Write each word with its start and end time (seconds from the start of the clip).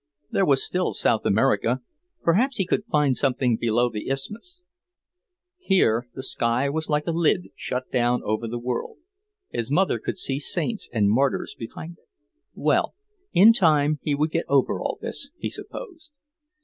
There 0.31 0.47
was 0.47 0.63
still 0.63 0.93
South 0.93 1.27
America; 1.27 1.81
perhaps 2.23 2.57
he 2.57 2.65
could 2.65 2.85
find 2.85 3.15
something 3.15 3.55
below 3.55 3.87
the 3.87 4.09
Isthmus. 4.09 4.63
Here 5.59 6.07
the 6.15 6.23
sky 6.23 6.69
was 6.69 6.89
like 6.89 7.05
a 7.05 7.11
lid 7.11 7.49
shut 7.55 7.91
down 7.91 8.21
over 8.23 8.47
the 8.47 8.57
world; 8.57 8.97
his 9.49 9.69
mother 9.69 9.99
could 9.99 10.17
see 10.17 10.39
saints 10.39 10.89
and 10.91 11.11
martyrs 11.11 11.53
behind 11.53 11.97
it. 11.99 12.09
Well, 12.55 12.95
in 13.31 13.53
time 13.53 13.99
he 14.01 14.15
would 14.15 14.31
get 14.31 14.45
over 14.47 14.79
all 14.81 14.97
this, 15.01 15.29
he 15.37 15.51
supposed. 15.51 16.09